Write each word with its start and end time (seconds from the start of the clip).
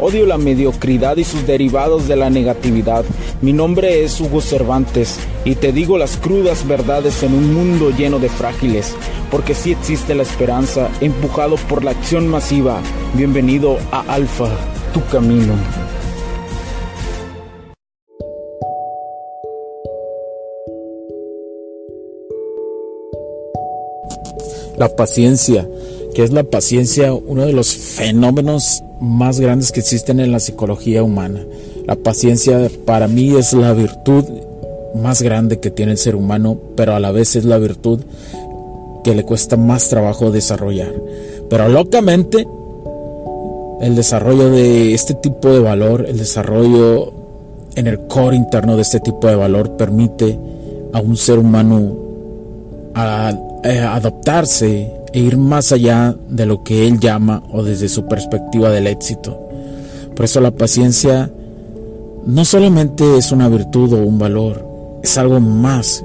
Odio 0.00 0.26
la 0.26 0.38
mediocridad 0.38 1.16
y 1.16 1.24
sus 1.24 1.44
derivados 1.44 2.06
de 2.06 2.14
la 2.14 2.30
negatividad. 2.30 3.04
Mi 3.42 3.52
nombre 3.52 4.04
es 4.04 4.20
Hugo 4.20 4.40
Cervantes 4.40 5.18
y 5.44 5.56
te 5.56 5.72
digo 5.72 5.98
las 5.98 6.16
crudas 6.16 6.68
verdades 6.68 7.24
en 7.24 7.34
un 7.34 7.52
mundo 7.52 7.90
lleno 7.90 8.20
de 8.20 8.28
frágiles, 8.28 8.94
porque 9.28 9.54
sí 9.54 9.72
existe 9.72 10.14
la 10.14 10.22
esperanza, 10.22 10.88
empujado 11.00 11.56
por 11.68 11.82
la 11.82 11.90
acción 11.90 12.28
masiva. 12.28 12.80
Bienvenido 13.14 13.76
a 13.90 14.02
Alfa, 14.02 14.48
tu 14.94 15.04
camino. 15.06 15.54
La 24.76 24.88
paciencia, 24.94 25.68
que 26.18 26.24
es 26.24 26.32
la 26.32 26.42
paciencia 26.42 27.14
uno 27.14 27.46
de 27.46 27.52
los 27.52 27.76
fenómenos 27.76 28.82
más 29.00 29.38
grandes 29.38 29.70
que 29.70 29.78
existen 29.78 30.18
en 30.18 30.32
la 30.32 30.40
psicología 30.40 31.04
humana. 31.04 31.46
La 31.86 31.94
paciencia 31.94 32.68
para 32.84 33.06
mí 33.06 33.36
es 33.36 33.52
la 33.52 33.72
virtud 33.72 34.24
más 34.96 35.22
grande 35.22 35.60
que 35.60 35.70
tiene 35.70 35.92
el 35.92 35.98
ser 35.98 36.16
humano, 36.16 36.58
pero 36.74 36.96
a 36.96 36.98
la 36.98 37.12
vez 37.12 37.36
es 37.36 37.44
la 37.44 37.58
virtud 37.58 38.00
que 39.04 39.14
le 39.14 39.22
cuesta 39.22 39.56
más 39.56 39.90
trabajo 39.90 40.32
desarrollar. 40.32 40.92
Pero 41.48 41.68
locamente, 41.68 42.48
el 43.80 43.94
desarrollo 43.94 44.50
de 44.50 44.94
este 44.94 45.14
tipo 45.14 45.50
de 45.50 45.60
valor, 45.60 46.04
el 46.08 46.18
desarrollo 46.18 47.12
en 47.76 47.86
el 47.86 48.08
core 48.08 48.34
interno 48.34 48.74
de 48.74 48.82
este 48.82 48.98
tipo 48.98 49.28
de 49.28 49.36
valor 49.36 49.76
permite 49.76 50.36
a 50.92 50.98
un 50.98 51.16
ser 51.16 51.38
humano 51.38 51.94
a, 52.92 53.32
eh, 53.62 53.78
adoptarse 53.78 54.97
e 55.12 55.20
ir 55.20 55.36
más 55.36 55.72
allá 55.72 56.14
de 56.28 56.46
lo 56.46 56.62
que 56.62 56.86
él 56.86 56.98
llama 56.98 57.42
o 57.52 57.62
desde 57.62 57.88
su 57.88 58.06
perspectiva 58.06 58.70
del 58.70 58.86
éxito. 58.86 59.40
Por 60.14 60.24
eso 60.24 60.40
la 60.40 60.50
paciencia 60.50 61.30
no 62.26 62.44
solamente 62.44 63.16
es 63.16 63.32
una 63.32 63.48
virtud 63.48 63.92
o 63.92 63.98
un 63.98 64.18
valor, 64.18 64.66
es 65.02 65.16
algo 65.16 65.40
más, 65.40 66.04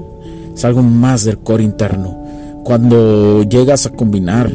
es 0.54 0.64
algo 0.64 0.82
más 0.82 1.24
del 1.24 1.38
core 1.38 1.64
interno. 1.64 2.22
Cuando 2.64 3.42
llegas 3.42 3.86
a 3.86 3.90
combinar 3.90 4.50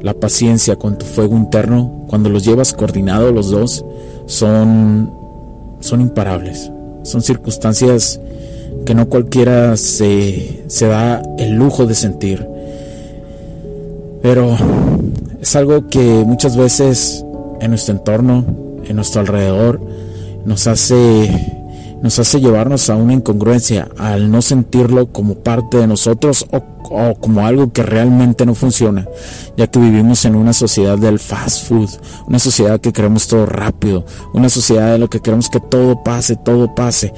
la 0.00 0.14
paciencia 0.14 0.76
con 0.76 0.98
tu 0.98 1.06
fuego 1.06 1.36
interno, 1.36 2.04
cuando 2.08 2.28
los 2.28 2.44
llevas 2.44 2.72
coordinados 2.72 3.32
los 3.32 3.50
dos, 3.50 3.84
son, 4.26 5.12
son 5.80 6.00
imparables. 6.00 6.70
Son 7.02 7.22
circunstancias 7.22 8.20
que 8.84 8.94
no 8.94 9.08
cualquiera 9.08 9.76
se, 9.76 10.64
se 10.66 10.86
da 10.88 11.22
el 11.38 11.52
lujo 11.52 11.86
de 11.86 11.94
sentir. 11.94 12.53
Pero 14.24 14.56
es 15.38 15.54
algo 15.54 15.86
que 15.88 16.00
muchas 16.00 16.56
veces 16.56 17.22
en 17.60 17.68
nuestro 17.68 17.92
entorno, 17.92 18.42
en 18.86 18.96
nuestro 18.96 19.20
alrededor, 19.20 19.82
nos 20.46 20.66
hace 20.66 21.28
nos 22.00 22.18
hace 22.18 22.40
llevarnos 22.40 22.88
a 22.88 22.96
una 22.96 23.12
incongruencia 23.12 23.88
al 23.98 24.30
no 24.30 24.40
sentirlo 24.40 25.12
como 25.12 25.34
parte 25.34 25.76
de 25.76 25.86
nosotros 25.86 26.46
o, 26.52 27.14
como 27.20 27.46
algo 27.46 27.70
que 27.72 27.82
realmente 27.82 28.46
no 28.46 28.54
funciona, 28.54 29.06
ya 29.58 29.66
que 29.66 29.78
vivimos 29.78 30.24
en 30.24 30.36
una 30.36 30.54
sociedad 30.54 30.96
del 30.96 31.18
fast 31.18 31.68
food, 31.68 31.90
una 32.26 32.38
sociedad 32.38 32.80
que 32.80 32.94
queremos 32.94 33.28
todo 33.28 33.44
rápido, 33.44 34.06
una 34.32 34.48
sociedad 34.48 34.92
de 34.92 34.98
lo 34.98 35.10
que 35.10 35.20
queremos 35.20 35.50
que 35.50 35.60
todo 35.60 36.02
pase, 36.02 36.36
todo 36.36 36.74
pase. 36.74 37.12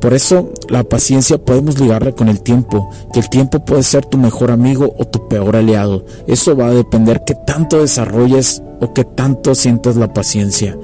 Por 0.00 0.14
eso 0.14 0.50
la 0.68 0.84
paciencia 0.84 1.38
podemos 1.38 1.80
ligarla 1.80 2.12
con 2.12 2.28
el 2.28 2.40
tiempo, 2.40 2.88
que 3.12 3.20
el 3.20 3.28
tiempo 3.28 3.64
puede 3.64 3.82
ser 3.82 4.06
tu 4.06 4.16
mejor 4.16 4.50
amigo 4.50 4.94
o 4.96 5.04
tu 5.04 5.28
peor 5.28 5.56
aliado. 5.56 6.04
Eso 6.26 6.56
va 6.56 6.68
a 6.68 6.74
depender 6.74 7.22
qué 7.24 7.34
tanto 7.34 7.80
desarrolles 7.80 8.62
o 8.80 8.92
qué 8.92 9.04
tanto 9.04 9.54
sientas 9.54 9.96
la 9.96 10.12
paciencia. 10.12 10.76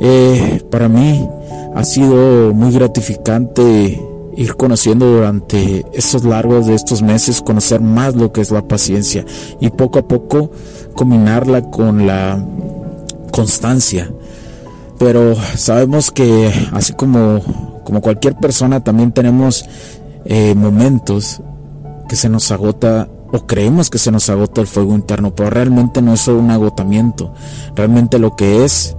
Eh, 0.00 0.62
para 0.70 0.88
mí 0.88 1.26
ha 1.74 1.84
sido 1.84 2.52
muy 2.52 2.72
gratificante 2.72 4.00
ir 4.36 4.56
conociendo 4.56 5.06
durante 5.06 5.86
estos 5.92 6.24
largos 6.24 6.66
de 6.66 6.74
estos 6.74 7.02
meses, 7.02 7.40
conocer 7.40 7.80
más 7.80 8.14
lo 8.14 8.32
que 8.32 8.40
es 8.40 8.50
la 8.50 8.66
paciencia 8.66 9.24
y 9.60 9.70
poco 9.70 10.00
a 10.00 10.08
poco 10.08 10.50
combinarla 10.94 11.70
con 11.70 12.06
la 12.06 12.44
constancia. 13.30 14.10
Pero 14.98 15.34
sabemos 15.56 16.10
que 16.10 16.52
así 16.72 16.92
como 16.92 17.40
como 17.84 18.00
cualquier 18.00 18.36
persona 18.36 18.82
también 18.82 19.12
tenemos 19.12 19.64
eh, 20.24 20.54
momentos 20.54 21.40
que 22.08 22.16
se 22.16 22.28
nos 22.28 22.50
agota 22.50 23.08
o 23.32 23.46
creemos 23.46 23.88
que 23.88 23.98
se 23.98 24.10
nos 24.10 24.28
agota 24.28 24.60
el 24.60 24.66
fuego 24.66 24.94
interno, 24.94 25.34
pero 25.34 25.50
realmente 25.50 26.02
no 26.02 26.12
es 26.12 26.28
un 26.28 26.50
agotamiento. 26.50 27.32
Realmente 27.74 28.18
lo 28.18 28.36
que 28.36 28.64
es 28.64 28.96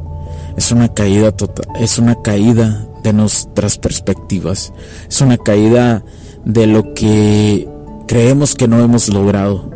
es 0.58 0.72
una 0.72 0.90
caída 0.90 1.32
total, 1.32 1.68
es 1.80 1.98
una 1.98 2.16
caída 2.22 2.88
de 3.04 3.14
nuestras 3.14 3.78
perspectivas. 3.78 4.74
Es 5.08 5.22
una 5.22 5.38
caída 5.38 6.04
de 6.46 6.68
lo 6.68 6.94
que 6.94 7.68
creemos 8.08 8.56
que 8.56 8.68
no 8.68 8.80
hemos 8.80 9.10
logrado. 9.10 9.70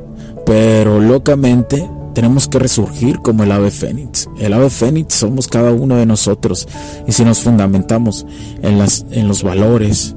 Pero 0.46 1.00
locamente 1.00 1.90
tenemos 2.18 2.48
que 2.48 2.58
resurgir 2.58 3.20
como 3.20 3.44
el 3.44 3.52
ave 3.52 3.70
fénix. 3.70 4.28
El 4.40 4.52
ave 4.54 4.72
fénix 4.72 5.14
somos 5.14 5.48
cada 5.48 5.72
uno 5.72 5.98
de 5.98 6.08
nosotros. 6.08 6.68
Y 7.08 7.12
si 7.12 7.24
nos 7.24 7.42
fundamentamos 7.42 8.26
en, 8.64 8.80
las, 8.80 9.06
en 9.12 9.28
los 9.28 9.44
valores, 9.44 10.16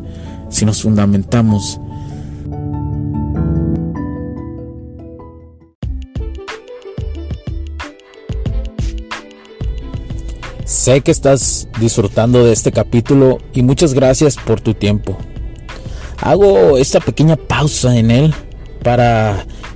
si 0.49 0.65
nos 0.65 0.81
fundamentamos 0.81 1.79
Sé 10.65 11.03
que 11.03 11.11
estás 11.11 11.69
disfrutando 11.79 12.43
de 12.43 12.55
este 12.55 12.73
capítulo 12.73 13.41
y 13.53 13.63
muchas 13.63 13.93
gracias 13.93 14.37
por 14.37 14.63
tu 14.63 14.73
tiempo. 14.73 15.19
Hago 16.17 16.79
esta 16.79 17.01
pequeña 17.01 17.37
pausa 17.37 17.95
en 17.95 18.11
él 18.11 18.35
para 18.83 19.45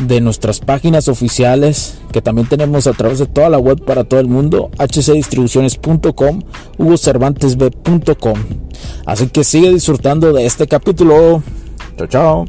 de 0.00 0.20
nuestras 0.20 0.60
páginas 0.60 1.08
oficiales 1.08 1.98
que 2.12 2.22
también 2.22 2.48
tenemos 2.48 2.86
a 2.86 2.92
través 2.92 3.18
de 3.18 3.26
toda 3.26 3.48
la 3.48 3.58
web 3.58 3.84
para 3.84 4.04
todo 4.04 4.20
el 4.20 4.28
mundo, 4.28 4.70
hcdistribuciones.com, 4.78 6.42
hugocervantesb.com. 6.78 8.38
Así 9.06 9.28
que 9.28 9.44
sigue 9.44 9.72
disfrutando 9.72 10.32
de 10.32 10.46
este 10.46 10.66
capítulo. 10.66 11.42
Chao, 11.96 12.06
chao. 12.08 12.44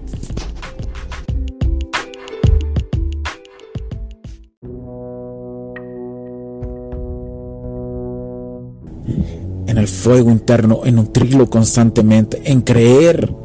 En 9.68 9.78
el 9.78 9.88
fuego 9.88 10.32
interno, 10.32 10.82
en 10.86 10.96
nutrirlo 10.96 11.50
constantemente, 11.50 12.42
en 12.46 12.62
creer 12.62 13.45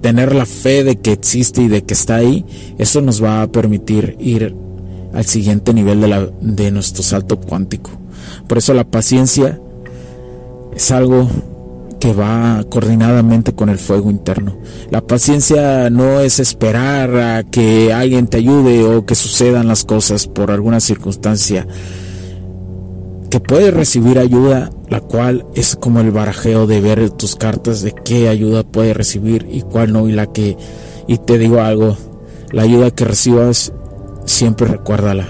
tener 0.00 0.34
la 0.34 0.46
fe 0.46 0.84
de 0.84 0.96
que 0.96 1.12
existe 1.12 1.62
y 1.62 1.68
de 1.68 1.82
que 1.84 1.94
está 1.94 2.16
ahí, 2.16 2.44
eso 2.78 3.00
nos 3.00 3.22
va 3.22 3.42
a 3.42 3.46
permitir 3.48 4.16
ir 4.18 4.54
al 5.12 5.24
siguiente 5.24 5.72
nivel 5.72 6.00
de, 6.00 6.08
la, 6.08 6.28
de 6.40 6.70
nuestro 6.70 7.02
salto 7.02 7.40
cuántico. 7.40 7.90
Por 8.48 8.58
eso 8.58 8.74
la 8.74 8.84
paciencia 8.84 9.60
es 10.74 10.90
algo 10.90 11.28
que 12.00 12.12
va 12.12 12.62
coordinadamente 12.68 13.54
con 13.54 13.70
el 13.70 13.78
fuego 13.78 14.10
interno. 14.10 14.58
La 14.90 15.00
paciencia 15.00 15.88
no 15.88 16.20
es 16.20 16.38
esperar 16.38 17.16
a 17.16 17.44
que 17.44 17.92
alguien 17.92 18.26
te 18.26 18.36
ayude 18.38 18.84
o 18.84 19.06
que 19.06 19.14
sucedan 19.14 19.68
las 19.68 19.84
cosas 19.84 20.26
por 20.26 20.50
alguna 20.50 20.80
circunstancia. 20.80 21.66
Que 23.34 23.40
puedes 23.40 23.74
recibir 23.74 24.20
ayuda 24.20 24.70
la 24.88 25.00
cual 25.00 25.44
es 25.56 25.74
como 25.74 25.98
el 25.98 26.12
barajeo 26.12 26.68
de 26.68 26.80
ver 26.80 27.10
tus 27.10 27.34
cartas 27.34 27.82
de 27.82 27.92
qué 27.92 28.28
ayuda 28.28 28.62
puedes 28.62 28.96
recibir 28.96 29.48
y 29.50 29.62
cuál 29.62 29.92
no 29.92 30.08
y 30.08 30.12
la 30.12 30.32
que 30.32 30.56
y 31.08 31.18
te 31.18 31.36
digo 31.36 31.60
algo 31.60 31.96
la 32.52 32.62
ayuda 32.62 32.92
que 32.92 33.04
recibas 33.04 33.72
siempre 34.24 34.68
recuérdala 34.68 35.26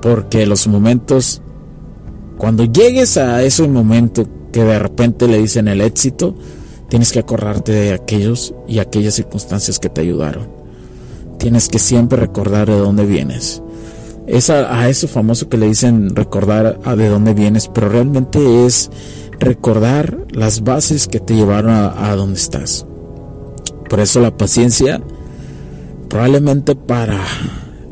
porque 0.00 0.46
los 0.46 0.66
momentos 0.66 1.42
Cuando 2.38 2.64
llegues 2.64 3.18
a 3.18 3.42
ese 3.42 3.68
momento 3.68 4.26
que 4.50 4.64
de 4.64 4.78
repente 4.78 5.28
le 5.28 5.36
dicen 5.36 5.68
el 5.68 5.82
éxito, 5.82 6.34
tienes 6.88 7.12
que 7.12 7.18
acordarte 7.18 7.72
de 7.72 7.92
aquellos 7.92 8.54
y 8.66 8.78
aquellas 8.78 9.12
circunstancias 9.12 9.78
que 9.78 9.90
te 9.90 10.00
ayudaron. 10.00 10.48
Tienes 11.38 11.68
que 11.68 11.78
siempre 11.78 12.18
recordar 12.18 12.68
de 12.70 12.78
dónde 12.78 13.04
vienes. 13.04 13.61
Es 14.26 14.50
a, 14.50 14.88
eso 14.88 15.08
famoso 15.08 15.48
que 15.48 15.58
le 15.58 15.66
dicen 15.66 16.14
recordar 16.14 16.78
a 16.84 16.96
de 16.96 17.08
dónde 17.08 17.34
vienes, 17.34 17.68
pero 17.68 17.88
realmente 17.88 18.66
es 18.66 18.90
recordar 19.38 20.18
las 20.30 20.62
bases 20.62 21.08
que 21.08 21.20
te 21.20 21.34
llevaron 21.34 21.70
a, 21.70 22.10
a 22.10 22.16
donde 22.16 22.38
estás. 22.38 22.86
Por 23.88 24.00
eso 24.00 24.20
la 24.20 24.36
paciencia, 24.36 25.02
probablemente 26.08 26.76
para 26.76 27.20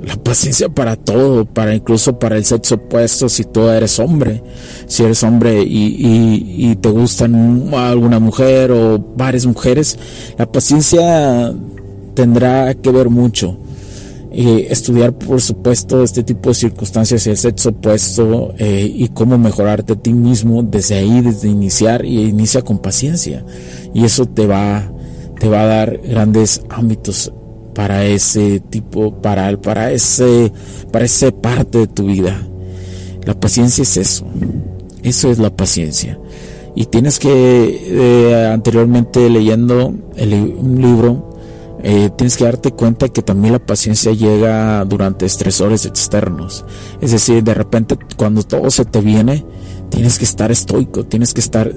la 0.03 0.17
paciencia 0.17 0.69
para 0.69 0.97
todo, 0.97 1.45
para 1.45 1.75
incluso 1.75 2.19
para 2.19 2.37
el 2.37 2.45
sexo 2.45 2.77
opuesto, 2.77 3.29
si 3.29 3.45
tú 3.45 3.69
eres 3.69 3.99
hombre, 3.99 4.43
si 4.87 5.03
eres 5.03 5.23
hombre 5.23 5.63
y, 5.63 6.77
te 6.81 6.89
gustan 6.89 7.73
alguna 7.75 8.19
mujer 8.19 8.73
o 8.73 8.99
varias 9.17 9.45
mujeres, 9.45 9.99
la 10.39 10.51
paciencia 10.51 11.53
tendrá 12.15 12.75
que 12.75 12.91
ver 12.91 13.11
mucho. 13.11 13.59
Y 14.33 14.67
estudiar, 14.71 15.13
por 15.13 15.41
supuesto, 15.41 16.03
este 16.03 16.23
tipo 16.23 16.51
de 16.51 16.55
circunstancias 16.55 17.27
y 17.27 17.31
el 17.31 17.37
sexo 17.37 17.71
opuesto 17.71 18.55
eh, 18.59 18.91
y 18.93 19.09
cómo 19.09 19.37
mejorarte 19.39 19.95
a 19.95 19.97
ti 19.97 20.13
mismo 20.13 20.63
desde 20.63 20.97
ahí, 20.97 21.21
desde 21.21 21.49
iniciar 21.49 22.05
y 22.05 22.29
inicia 22.29 22.63
con 22.63 22.79
paciencia. 22.79 23.45
Y 23.93 24.05
eso 24.05 24.27
te 24.27 24.47
va, 24.47 24.93
te 25.39 25.49
va 25.49 25.63
a 25.63 25.67
dar 25.67 25.99
grandes 25.99 26.63
ámbitos 26.69 27.33
para 27.75 28.05
ese 28.05 28.61
tipo, 28.61 29.21
para, 29.21 29.61
para, 29.61 29.91
ese, 29.91 30.53
para 30.93 31.05
esa 31.05 31.33
parte 31.33 31.79
de 31.79 31.87
tu 31.89 32.07
vida. 32.07 32.41
La 33.25 33.35
paciencia 33.35 33.83
es 33.83 33.97
eso. 33.97 34.27
Eso 35.03 35.31
es 35.31 35.39
la 35.39 35.51
paciencia. 35.51 36.19
Y 36.77 36.87
tienes 36.87 37.19
que, 37.19 37.31
eh, 37.31 38.47
anteriormente 38.47 39.29
leyendo 39.29 39.89
un 39.89 40.81
libro, 40.81 41.40
eh, 41.83 42.11
tienes 42.17 42.37
que 42.37 42.45
darte 42.45 42.73
cuenta 42.73 43.09
que 43.09 43.23
también 43.23 43.53
la 43.53 43.59
paciencia 43.59 44.13
llega 44.13 44.85
durante 44.85 45.27
estresores 45.27 45.87
externos. 45.87 46.65
Es 47.01 47.13
decir, 47.13 47.43
de 47.43 47.55
repente 47.55 47.99
cuando 48.17 48.43
todo 48.43 48.71
se 48.71 48.85
te 48.85 49.01
viene, 49.01 49.45
tienes 49.91 50.19
que 50.19 50.25
estar 50.25 50.51
estoico, 50.51 51.05
tienes 51.05 51.35
que 51.35 51.41
estar 51.41 51.75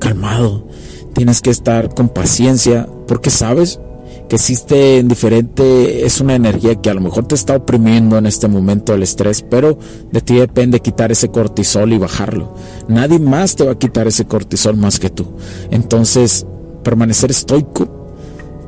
calmado, 0.00 0.66
tienes 1.14 1.40
que 1.40 1.50
estar 1.50 1.94
con 1.94 2.08
paciencia, 2.08 2.88
porque 3.06 3.30
sabes 3.30 3.80
que 4.28 4.36
existe 4.36 4.98
en 4.98 5.08
diferente, 5.08 6.06
es 6.06 6.20
una 6.20 6.34
energía 6.34 6.80
que 6.80 6.90
a 6.90 6.94
lo 6.94 7.00
mejor 7.00 7.26
te 7.26 7.34
está 7.34 7.56
oprimiendo 7.56 8.16
en 8.16 8.26
este 8.26 8.48
momento 8.48 8.94
el 8.94 9.02
estrés, 9.02 9.42
pero 9.42 9.78
de 10.12 10.20
ti 10.20 10.36
depende 10.36 10.80
quitar 10.80 11.12
ese 11.12 11.28
cortisol 11.28 11.92
y 11.92 11.98
bajarlo. 11.98 12.54
Nadie 12.88 13.18
más 13.18 13.54
te 13.54 13.64
va 13.64 13.72
a 13.72 13.78
quitar 13.78 14.06
ese 14.06 14.24
cortisol 14.24 14.76
más 14.76 14.98
que 14.98 15.10
tú. 15.10 15.26
Entonces, 15.70 16.46
permanecer 16.82 17.30
estoico 17.30 18.03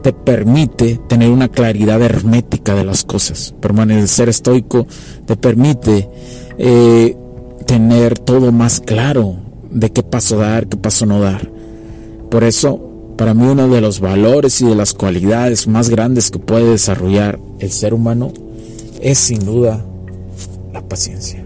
te 0.06 0.12
permite 0.12 1.00
tener 1.08 1.32
una 1.32 1.49
claridad 1.49 2.00
hermética 2.00 2.76
de 2.76 2.85
las 2.85 3.03
cosas. 3.03 3.56
Permanecer 3.61 4.29
estoico 4.29 4.87
te 5.25 5.35
permite 5.35 6.08
eh, 6.58 7.17
tener 7.67 8.17
todo 8.17 8.53
más 8.53 8.79
claro 8.79 9.35
de 9.69 9.91
qué 9.91 10.05
paso 10.05 10.37
dar, 10.37 10.69
qué 10.69 10.76
paso 10.76 11.06
no 11.06 11.19
dar. 11.19 11.50
Por 12.31 12.44
eso 12.44 13.14
para 13.19 13.35
mí 13.35 13.49
uno 13.49 13.67
de 13.67 13.81
los 13.81 13.99
valores 13.99 14.61
y 14.61 14.67
de 14.67 14.76
las 14.76 14.94
cualidades 14.94 15.67
más 15.67 15.88
grandes 15.88 16.31
que 16.31 16.38
puede 16.38 16.70
desarrollar 16.70 17.41
el 17.58 17.73
ser 17.73 17.93
humano 17.93 18.32
es 19.00 19.19
sin 19.19 19.44
duda 19.44 19.85
la 20.73 20.82
paciencia. 20.82 21.45